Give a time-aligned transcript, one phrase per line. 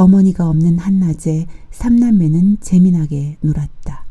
[0.00, 4.06] 어머니가 없는 한낮에 삼남매는 재미나게 놀았다.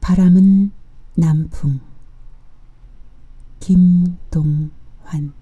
[0.00, 0.70] 바람은
[1.16, 1.80] 남풍
[3.58, 5.32] 김동환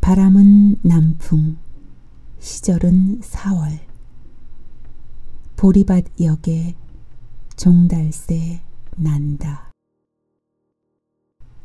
[0.00, 1.58] 바람은 남풍
[2.40, 3.78] 시절은 4월
[5.54, 6.74] 보리밭 역에
[7.56, 8.60] 종달새
[8.96, 9.70] 난다.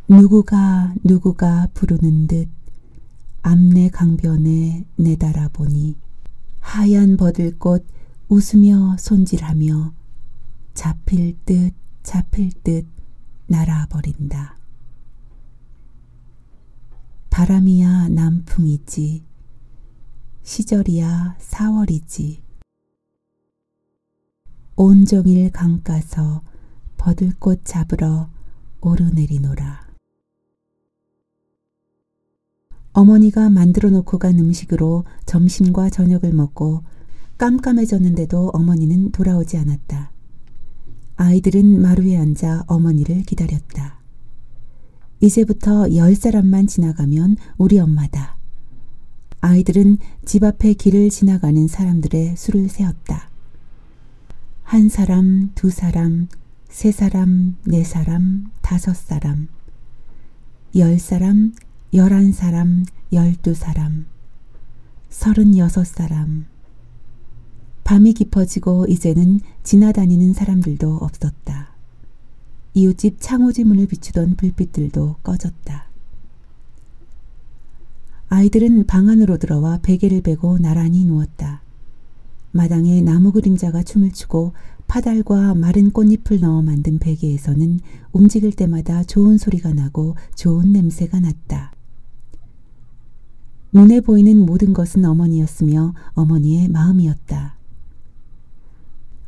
[0.07, 2.58] 누구가 누구가 부르는 듯
[3.41, 5.95] 암내 강변에 내달아보니
[6.59, 7.85] 하얀 버들꽃
[8.27, 9.93] 웃으며 손질하며
[10.73, 11.73] 잡힐 듯
[12.03, 12.85] 잡힐 듯
[13.47, 14.57] 날아버린다.
[17.29, 19.23] 바람이야 남풍이지
[20.43, 22.41] 시절이야 4월이지
[24.75, 26.41] 온종일 강가서
[26.97, 28.29] 버들꽃 잡으러
[28.81, 29.88] 오르내리노라.
[32.99, 36.83] 어머니가 만들어 놓고 간 음식으로 점심과 저녁을 먹고
[37.37, 40.11] 깜깜해졌는데도 어머니는 돌아오지 않았다.
[41.15, 43.99] 아이들은 마루에 앉아 어머니를 기다렸다.
[45.21, 48.35] 이제부터 열 사람만 지나가면 우리 엄마다.
[49.39, 53.29] 아이들은 집 앞에 길을 지나가는 사람들의 수를 세었다.
[54.63, 56.27] 한 사람, 두 사람,
[56.67, 59.47] 세 사람, 네 사람, 다섯 사람,
[60.75, 61.53] 열 사람,
[61.91, 64.05] 열한 사람, 열두 사람,
[65.09, 66.45] 서른여섯 사람.
[67.83, 71.73] 밤이 깊어지고 이제는 지나다니는 사람들도 없었다.
[72.75, 75.89] 이웃집 창호지 문을 비추던 불빛들도 꺼졌다.
[78.27, 81.63] 아이들은 방 안으로 들어와 베개를 베고 나란히 누웠다.
[82.51, 84.53] 마당에 나무 그림자가 춤을 추고
[84.87, 87.79] 파달과 마른 꽃잎을 넣어 만든 베개에서는
[88.11, 91.73] 움직일 때마다 좋은 소리가 나고 좋은 냄새가 났다.
[93.71, 97.55] 눈에 보이는 모든 것은 어머니였으며 어머니의 마음이었다.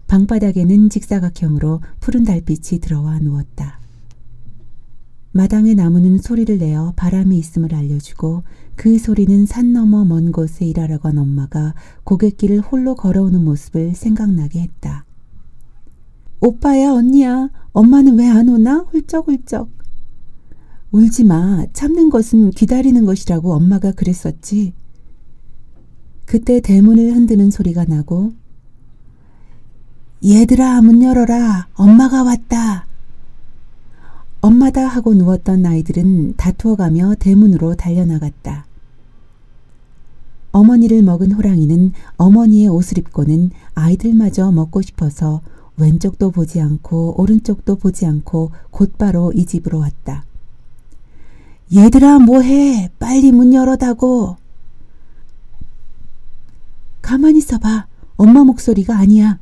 [0.07, 3.79] 방바닥에는 직사각형으로 푸른 달빛이 들어와 누웠다.
[5.33, 8.43] 마당의 나무는 소리를 내어 바람이 있음을 알려주고
[8.75, 15.05] 그 소리는 산 너머 먼 곳에 일하러 간 엄마가 고갯길을 홀로 걸어오는 모습을 생각나게 했다.
[16.41, 19.69] 오빠야 언니야 엄마는 왜 안 오나 훌쩍훌쩍
[20.91, 24.73] 울지 마 참는 것은 기다리는 것이라고 엄마가 그랬었지.
[26.25, 28.33] 그때 대문을 흔드는 소리가 나고
[30.23, 32.85] 얘들아 문 열어라 엄마가 왔다.
[34.41, 38.65] 엄마다 하고 누웠던 아이들은 다투어가며 대문으로 달려나갔다.
[40.51, 45.41] 어머니를 먹은 호랑이는 어머니의 옷을 입고는 아이들마저 먹고 싶어서
[45.77, 50.25] 왼쪽도 보지 않고 오른쪽도 보지 않고 곧바로 이 집으로 왔다.
[51.73, 54.37] 얘들아 뭐해 빨리 문 열어다고.
[57.01, 57.87] 가만히 있어봐
[58.17, 59.39] 엄마 목소리가 아니야.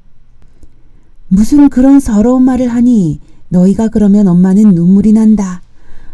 [1.28, 3.19] 무슨 그런 서러운 말을 하니
[3.50, 5.62] 너희가 그러면 엄마는 눈물이 난다.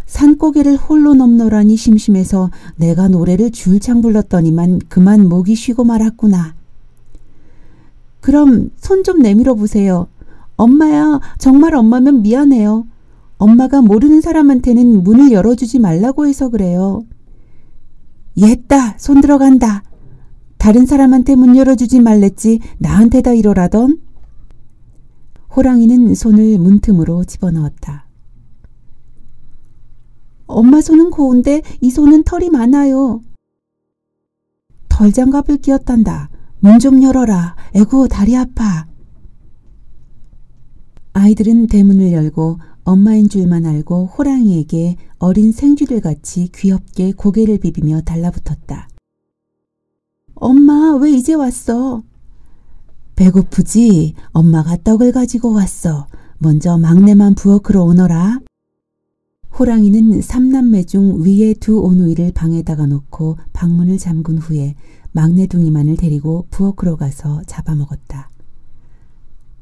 [0.05, 6.53] 산고개를 홀로 넘노라니 심심해서 내가 노래를 줄창 불렀더니만 그만 목이 쉬고 말았구나.
[8.21, 10.07] 그럼 손 좀 내밀어 보세요.
[10.57, 12.85] 엄마야, 정말 엄마면 미안해요.
[13.37, 17.03] 엄마가 모르는 사람한테는 문을 열어주지 말라고 해서 그래요.
[18.37, 19.83] 옛다, 손 들어간다.
[20.57, 23.99] 다른 사람한테 문 열어주지 말랬지 나한테다 이러라던.
[25.55, 28.07] 호랑이는 손을 문틈으로 집어넣었다.
[30.47, 33.21] 엄마 손은 고운데 이 손은 털이 많아요.
[34.89, 36.29] 털장갑을 끼었단다.
[36.59, 37.55] 문 좀 열어라.
[37.73, 38.87] 에구 다리 아파.
[41.13, 48.87] 아이들은 대문을 열고 엄마인 줄만 알고 호랑이에게 어린 생쥐들 같이 귀엽게 고개를 비비며 달라붙었다.
[50.35, 52.03] 엄마 왜 이제 왔어?
[53.15, 54.13] 배고프지?
[54.33, 56.05] 엄마가 떡을 가지고 왔어.
[56.37, 58.41] 먼저 막내만 부엌으로 오너라.
[59.57, 64.75] 호랑이는 삼남매 중 위에 두 오누이를 방에다가 놓고 방문을 잠근 후에
[65.11, 68.29] 막내 둥이만을 데리고 부엌으로 가서 잡아먹었다.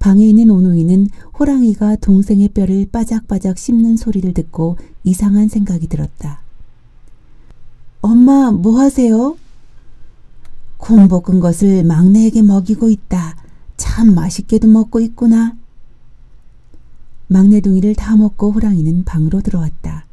[0.04, 1.08] 방에 있는 오누이는
[1.40, 6.42] 호랑이가 동생의 뼈를 바작바작 씹는 소리를 듣고 이상한 생각이 들었다.
[8.02, 9.38] 엄마 뭐 하세요?
[10.76, 13.38] 콩 볶은 것을 막내에게 먹이고 있다.
[13.78, 15.56] 참 맛있게도 먹고 있구나.
[17.28, 20.06] 막내 둥이를 다 먹고 호랑이는 방으로 들어왔다.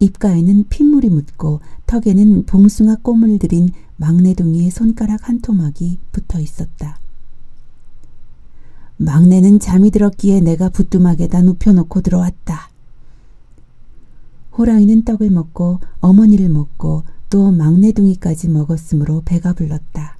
[0.00, 6.98] 입가에는 핏물이 묻고 턱에는 봉숭아 꽃을 들인 막내 둥이의 손가락 한 토막이 붙어 있었다.
[8.96, 12.70] 막내는 잠이 들었기에 내가 부뚜막에다 눕혀놓고 들어왔다.
[14.56, 20.16] 호랑이는 떡을 먹고 어머니를 먹고 또 막내둥이까지 먹었으므로 배가 불렀다.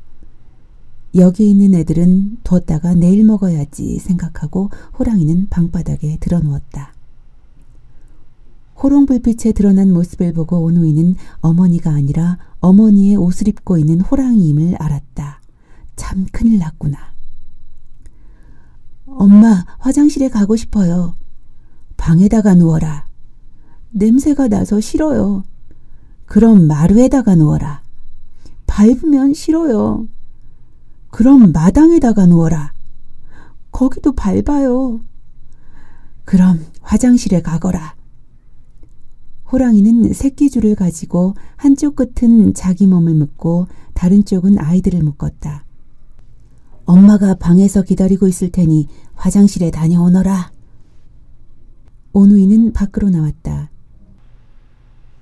[1.14, 6.92] 여기 있는 애들은 뒀다가 내일 먹어야지 생각하고 호랑이는 방바닥에 드러누웠다.
[8.82, 15.40] 호롱불빛에 드러난 모습을 보고 오누이는 어머니가 아니라 어머니의 옷을 입고 있는 호랑이임을 알았다.
[15.94, 17.13] 참 큰일 났구나.
[19.06, 21.14] 엄마, 화장실에 가고 싶어요.
[21.96, 23.06] 방에다가 누워라.
[23.90, 25.44] 냄새가 나서 싫어요.
[26.26, 27.82] 그럼 마루에다가 누워라.
[28.66, 30.06] 밟으면 싫어요.
[31.10, 32.72] 그럼 마당에다가 누워라.
[33.70, 35.00] 거기도 밟아요.
[36.24, 37.94] 그럼 화장실에 가거라.
[39.52, 45.63] 호랑이는 새끼줄을 가지고 한쪽 끝은 자기 몸을 묶고 다른 쪽은 아이들을 묶었다.
[46.86, 50.52] 엄마가 방에서 기다리고 있을 테니 화장실에 다녀오너라.
[52.12, 53.70] 오누이는 밖으로 나왔다.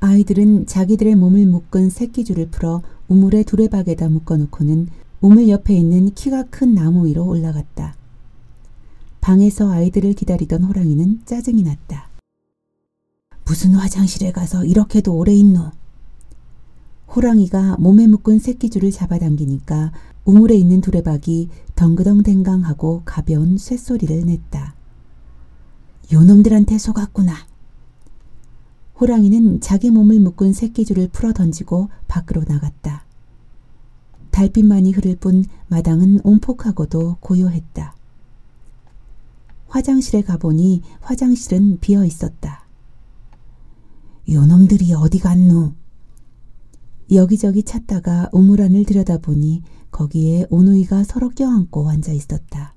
[0.00, 4.88] 아이들은 자기들의 몸을 묶은 새끼줄을 풀어 우물의 두레박에다 묶어놓고는
[5.20, 7.94] 우물 옆에 있는 키가 큰 나무 위로 올라갔다.
[9.20, 12.08] 방에서 아이들을 기다리던 호랑이는 짜증이 났다.
[13.44, 15.70] 무슨 화장실에 가서 이렇게도 오래 있노?
[17.14, 19.92] 호랑이가 몸에 묶은 새끼줄을 잡아당기니까
[20.24, 24.74] 우물에 있는 두레박이 덩그덩댕강하고 가벼운 쇳소리를 냈다.
[26.12, 27.34] 요놈들한테 속았구나.
[29.00, 33.04] 호랑이는 자기 몸을 묶은 새끼줄을 풀어 던지고 밖으로 나갔다.
[34.30, 37.96] 달빛만이 흐를 뿐 마당은 온폭하고도 고요했다.
[39.68, 42.64] 화장실에 가보니 화장실은 비어 있었다.
[44.28, 45.72] 요놈들이 어디 갔노?
[47.10, 49.62] 여기저기 찾다가 우물 안을 들여다보니
[49.92, 52.74] 거기에 오누이가 서로 껴안고 앉아 있었다.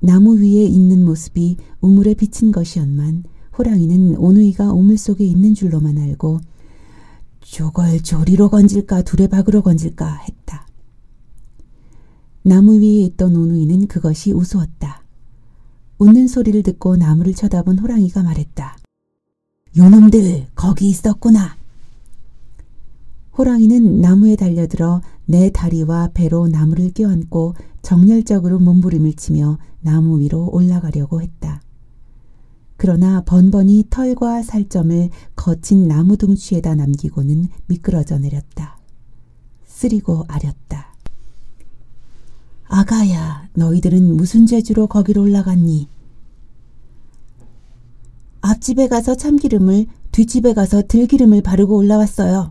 [0.00, 3.24] 나무 위에 있는 모습이 우물에 비친 것이었만
[3.58, 6.38] 호랑이는 오누이가 우물 속에 있는 줄로만 알고
[7.40, 10.68] 저걸 조리로 건질까 두레박으로 건질까 했다.
[12.42, 15.02] 나무 위에 있던 오누이는 그것이 우스웠다.
[15.98, 18.76] 웃는 소리를 듣고 나무를 쳐다본 호랑이가 말했다.
[19.76, 21.56] 요놈들 거기 있었구나.
[23.36, 31.62] 호랑이는 나무에 달려들어 내 다리와 배로 나무를 껴안고 정열적으로 몸부림을 치며 나무 위로 올라가려고 했다.
[32.76, 38.78] 그러나 번번이 털과 살점을 거친 나무 둥치에다 남기고는 미끄러져 내렸다.
[39.66, 40.94] 쓰리고 아렸다.
[42.68, 45.88] 아가야, 너희들은 무슨 재주로 거기로 올라갔니?
[48.40, 52.50] 앞집에 가서 참기름을, 뒷집에 가서 들기름을 바르고 올라왔어요.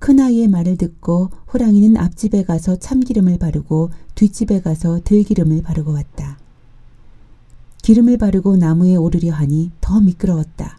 [0.00, 6.38] 큰아이의 말을 듣고 호랑이는 앞집에 가서 참기름을 바르고 뒷집에 가서 들기름을 바르고 왔다.
[7.82, 10.78] 기름을 바르고 나무에 오르려 하니 더 미끄러웠다.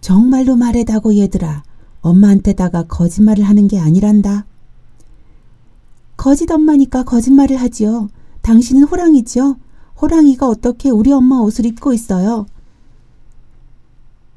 [0.00, 1.64] 정말로 말해다고 얘들아.
[2.02, 4.44] 엄마한테다가 거짓말을 하는 게 아니란다.
[6.16, 8.08] 거짓 엄마니까 거짓말을 하지요.
[8.42, 9.56] 당신은 호랑이지요.
[10.00, 12.46] 호랑이가 어떻게 우리 엄마 옷을 입고 있어요.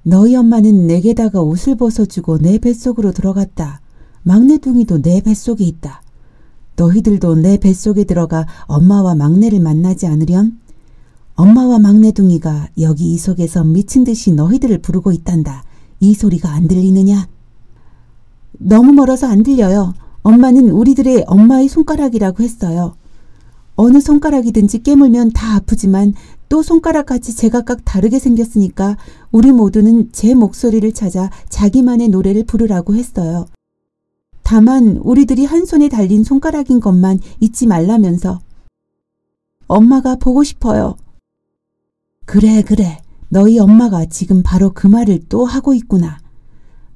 [0.07, 3.81] 너희 엄마는 내게다가 옷을 벗어주고 내 뱃속으로 들어갔다.
[4.23, 6.01] 막내둥이도 내 뱃속에 있다.
[6.77, 10.59] 너희들도 내 뱃속에 들어가 엄마와 막내를 만나지 않으련?
[11.35, 15.65] 엄마와 막내둥이가 여기 이 속에서 미친 듯이 너희들을 부르고 있단다.
[15.99, 17.27] 이 소리가 안 들리느냐?
[18.59, 19.93] 너무 멀어서 안 들려요.
[20.23, 22.95] 엄마는 우리들의 엄마의 손가락이라고 했어요.
[23.77, 26.13] 어느 손가락이든지 깨물면 다 아프지만
[26.49, 28.97] 또 손가락같이 제각각 다르게 생겼으니까
[29.31, 33.45] 우리 모두는 제 목소리를 찾아 자기만의 노래를 부르라고 했어요.
[34.41, 38.39] 다만 우리들이 한 손에 달린 손가락인 것만 잊지 말라면서
[39.67, 40.95] 엄마가 보고 싶어요.
[42.25, 46.17] 그래 그래 너희 엄마가 지금 바로 그 말을 또 하고 있구나.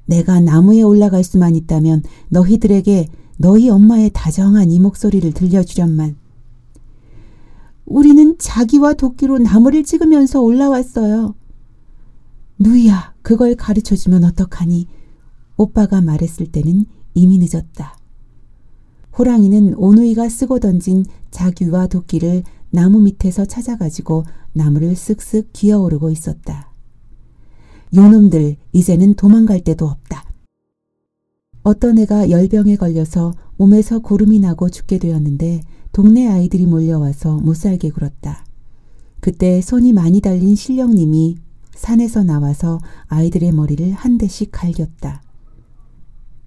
[0.06, 3.06] 내가 나무에 올라갈 수만 있다면 너희들에게
[3.38, 6.21] 너희 엄마의 다정한 이 목소리를 들려주련만.
[7.92, 11.34] 우리는 자기와 도끼로 나무를 찍으면서 올라왔어요.
[12.58, 14.88] 누이야, 그걸 가르쳐 주면 어떡하니?
[15.58, 17.98] 오빠가 말했을 때는 이미 늦었다.
[19.18, 26.72] 호랑이는 오누이가 쓰고 던진 자귀와 도끼를 나무 밑에서 찾아가지고 나무를 쓱쓱 기어오르고 있었다.
[27.94, 30.24] 요놈들 이제는 도망갈 데도 없다.
[31.62, 35.60] 어떤 애가 열병에 걸려서 몸에서 고름이 나고 죽게 되었는데
[35.92, 38.46] 동네 아이들이 몰려와서 못살게 굴었다.
[39.20, 41.36] 그때 손이 많이 달린 신령님이
[41.74, 45.22] 산에서 나와서 아이들의 머리를 한 대씩 갈겼다.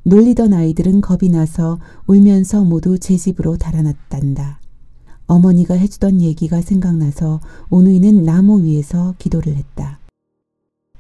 [0.03, 4.59] 놀리던 아이들은 겁이 나서 울면서 모두 제 집으로 달아났단다.
[5.27, 9.99] 어머니가 해주던 얘기가 생각나서 오누이는 나무 위에서 기도를 했다.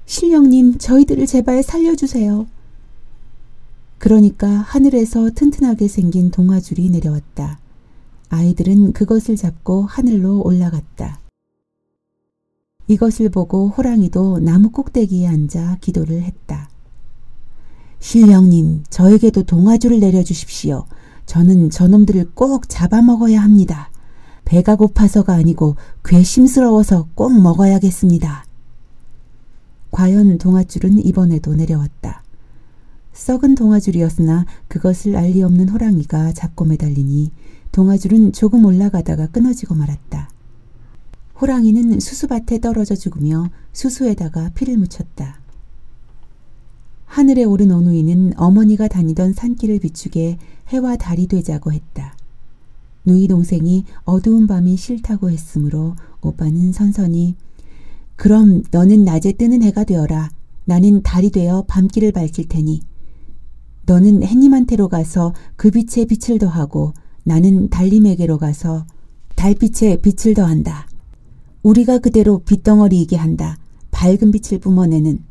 [0.05, 2.45] 신령님, 저희들을 제발 살려주세요.
[3.97, 7.64] 그러니까 하늘에서 튼튼하게 생긴 동아줄이 내려왔다.
[8.29, 11.19] 아이들은 그것을 잡고 하늘로 올라갔다.
[12.87, 16.69] 이것을 보고 호랑이도 나무 꼭대기에 앉아 기도를 했다.
[17.99, 20.85] 신령님, 저에게도 동아줄을 내려주십시오.
[21.25, 23.89] 저는 저놈들을 꼭 잡아먹어야 합니다.
[24.45, 28.45] 배가 고파서가 아니고 괘씸스러워서 꼭 먹어야겠습니다.
[29.89, 32.23] 과연 동아줄은 이번에도 내려왔다.
[33.13, 37.31] 썩은 동아줄이었으나 그것을 알리 없는 호랑이가 잡고 매달리니
[37.75, 40.29] 동아줄은 조금 올라가다가 끊어지고 말았다.
[41.41, 45.41] 호랑이는 수수밭에 떨어져 죽으며 수수에다가 피를 묻혔다.
[47.03, 50.37] 하늘에 오른 어누이는 어머니가 다니던 산길을 비추게
[50.69, 52.15] 해와 달이 되자고 했다.
[53.03, 57.35] 누이 동생이 어두운 밤이 싫다고 했으므로 오빠는 선선히
[58.15, 60.29] 그럼 너는 낮에 뜨는 해가 되어라.
[60.63, 62.79] 나는 달이 되어 밤길을 밝힐 테니
[63.85, 66.93] 너는 햇님한테로 가서 그 빛에 빛을 더하고
[67.25, 68.85] 나는 달님에게로 가서
[69.35, 70.87] 달빛에 빛을 더한다.
[71.63, 73.57] 우리가 그대로 빛덩어리이게 한다.
[73.91, 75.25] 밝은 빛을 뿜어내는.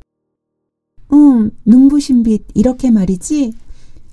[1.13, 3.53] 음, 눈부신 빛 이렇게 말이지?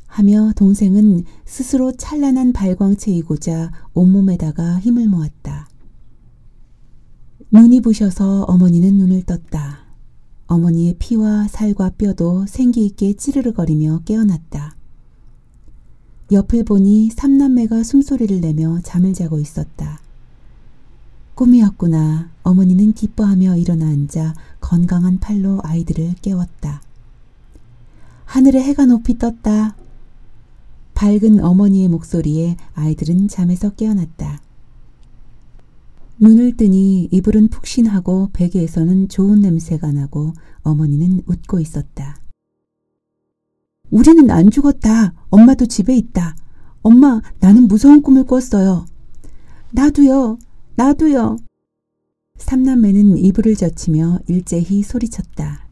[0.06, 5.68] 하며 동생은 스스로 찬란한 발광체이고자 온몸에다가 힘을 모았다.
[7.52, 9.80] 눈이 부셔서 어머니는 눈을 떴다.
[10.48, 14.76] 어머니의 피와 살과 뼈도 생기 있게 찌르르거리며 깨어났다.
[16.32, 20.00] 옆을 보니 삼남매가 숨소리를 내며 잠을 자고 있었다.
[21.36, 22.32] 꿈이었구나.
[22.44, 26.82] 어머니는 기뻐하며 일어나 앉아 건강한 팔로 아이들을 깨웠다.
[28.24, 29.76] 하늘에 해가 높이 떴다.
[30.94, 34.42] 밝은 어머니의 목소리에 아이들은 잠에서 깨어났다.
[36.20, 40.34] 눈을 뜨니 이불은 푹신하고 베개에서는 좋은 냄새가 나고
[40.64, 42.21] 어머니는 웃고 있었다.
[43.92, 45.14] 우리는 안 죽었다.
[45.30, 46.36] 엄마도 집에 있다.
[46.82, 48.86] 엄마, 나는 무서운 꿈을 꿨어요.
[49.72, 50.40] 나도요.
[50.76, 51.38] 나도요.
[52.38, 55.68] 삼남매는 이불을 젖히며 일제히 소리쳤다.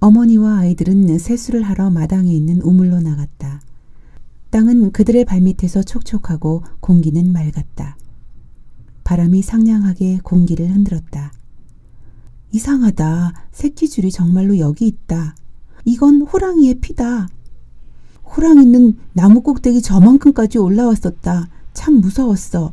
[0.00, 3.62] 어머니와 아이들은 세수를 하러 마당에 있는 우물로 나갔다.
[4.50, 7.96] 땅은 그들의 발밑에서 촉촉하고 공기는 맑았다.
[9.04, 11.32] 바람이 상냥하게 공기를 흔들었다.
[12.52, 13.48] 이상하다.
[13.52, 15.34] 새끼줄이 정말로 여기 있다.
[15.88, 17.30] 이건 호랑이의 피다.
[18.36, 21.48] 호랑이는 나무 꼭대기 저만큼까지 올라왔었다.
[21.72, 22.72] 참 무서웠어.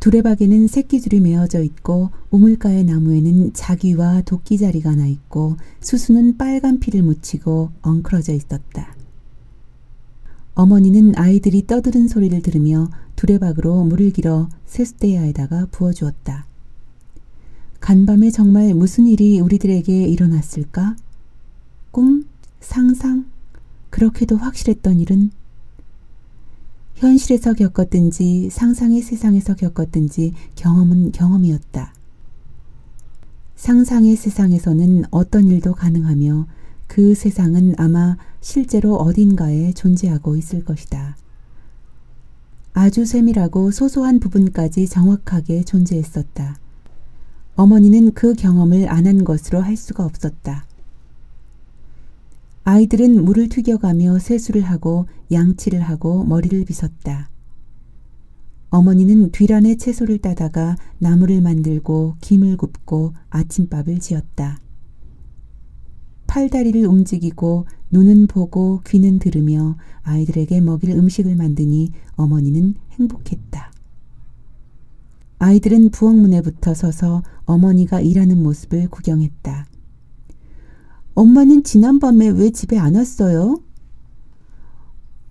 [0.00, 8.34] 두레박에는 새끼줄이 메어져 있고 우물가의 나무에는 자귀와 도끼자리가 나 있고 수수는 빨간 피를 묻히고 엉클어져
[8.34, 8.94] 있었다.
[10.52, 16.44] 어머니는 아이들이 떠드는 소리를 들으며 두레박으로 물을 길어 세숫대야에다가 부어주었다.
[17.80, 20.96] 간밤에 정말 무슨 일이 우리들에게 일어났을까?
[21.94, 22.26] 꿈?
[22.58, 23.24] 상상?
[23.90, 25.30] 그렇게도 확실했던 일은
[26.96, 31.94] 현실에서 겪었든지 상상의 세상에서 겪었든지 경험은 경험이었다.
[33.54, 36.48] 상상의 세상에서는 어떤 일도 가능하며
[36.88, 41.16] 그 세상은 아마 실제로 어딘가에 존재하고 있을 것이다.
[42.72, 46.58] 아주 세밀하고 소소한 부분까지 정확하게 존재했었다.
[47.54, 50.66] 어머니는 그 경험을 안 한 것으로 할 수가 없었다.
[52.66, 57.28] 아이들은 물을 튀겨가며 세수를 하고 양치를 하고 머리를 빗었다.
[58.70, 64.58] 어머니는 뒤란에 채소를 따다가 나무를 만들고 김을 굽고 아침밥을 지었다.
[66.26, 73.72] 팔다리를 움직이고 눈은 보고 귀는 들으며 아이들에게 먹일 음식을 만드니 어머니는 행복했다.
[75.38, 79.66] 아이들은 부엌문에 붙어 서서 어머니가 일하는 모습을 구경했다.
[81.14, 83.62] 엄마는 지난밤에 왜 집에 안 왔어요?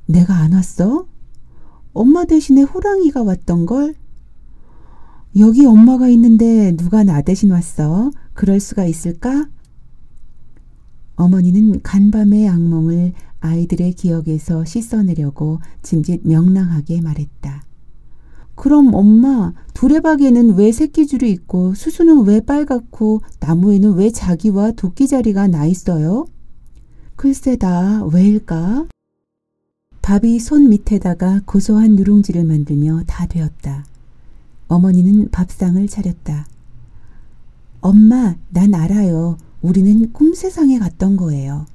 [0.05, 1.07] 내가 안 왔어?
[1.93, 3.95] 엄마 대신에 호랑이가 왔던 걸?
[5.37, 8.11] 여기 엄마가 있는데 누가 나 대신 왔어?
[8.33, 9.49] 그럴 수가 있을까?
[11.15, 17.63] 어머니는 간밤의 악몽을 아이들의 기억에서 씻어내려고 짐짓 명랑하게 말했다.
[18.55, 26.25] 그럼 엄마, 두레박에는 왜 새끼줄이 있고 수수는 왜 빨갛고 나무에는 왜 자기와 도끼자리가 나 있어요?
[27.15, 28.87] 글쎄다, 왜일까?
[30.01, 33.85] 밥이 손 밑에다가 고소한 누룽지를 만들며 다 되었다.
[34.67, 36.45] 어머니는 밥상을 차렸다.
[37.79, 39.37] 엄마, 난 알아요.
[39.61, 41.65] 우리는 꿈 세상에 갔던 거예요.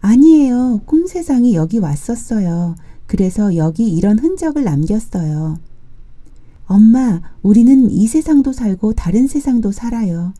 [0.00, 0.82] 아니에요.
[0.84, 2.74] 꿈 세상이 여기 왔었어요.
[3.06, 5.58] 그래서 여기 이런 흔적을 남겼어요.
[6.66, 10.32] 엄마, 우리는 이 세상도 살고 다른 세상도 살아요.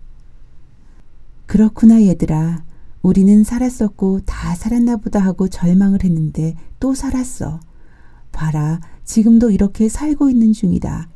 [1.47, 2.65] 그렇구나, 얘들아.
[3.03, 7.61] 우리는 살았었고 다 살았나 보다 하고 절망을 했는데 또 살았어.
[8.33, 11.09] 봐라, 지금도 이렇게 살고 있는 중이다.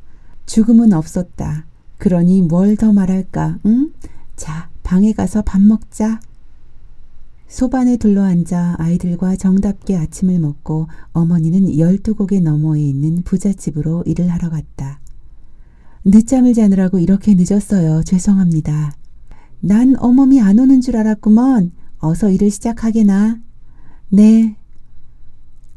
[0.44, 1.64] 죽음은 없었다.
[1.96, 3.92] 그러니 뭘 더 말할까, 응?
[4.36, 6.20] 자, 방에 가서 밥 먹자.
[7.48, 15.00] 소반에 둘러앉아 아이들과 정답게 아침을 먹고 어머니는 열두 곡의 너머에 있는 부잣집으로 일을 하러 갔다.
[16.04, 18.02] 늦잠을 자느라고 이렇게 늦었어요.
[18.04, 18.94] 죄송합니다.
[19.60, 21.72] 난 어머니 안 오는 줄 알았구먼.
[21.98, 23.40] 어서 일을 시작하게나.
[24.10, 24.56] 네.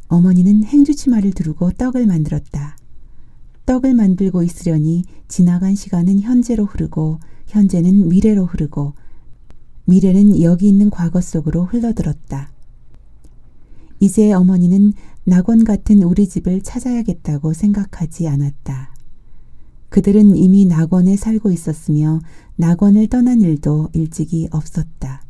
[0.10, 2.76] 어머니는 행주치마를 두르고 떡을 만들었다.
[3.66, 8.94] 떡을 만들고 있으려니 지나간 시간은 현재로 흐르고 현재는 미래로 흐르고
[9.86, 12.52] 미래는 여기 있는 과거 속으로 흘러들었다.
[14.00, 14.94] 이제 어머니는
[15.26, 18.96] 낙원 같은 우리 집을 찾아야겠다고 생각하지 않았다.
[19.90, 22.22] 그들은 이미 낙원에 살고 있었으며
[22.56, 25.24] 낙원을 떠난 일도 일찍이 없었다.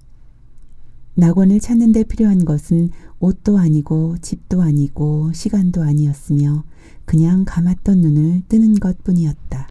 [1.16, 6.64] 낙원을 찾는 데 필요한 것은 옷도 아니고 집도 아니고 시간도 아니었으며
[7.06, 9.71] 그냥 감았던 눈을 뜨는 것 뿐이었다.